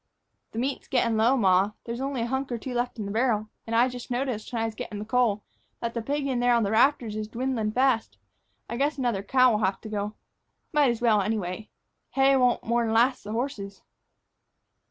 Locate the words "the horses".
13.23-13.83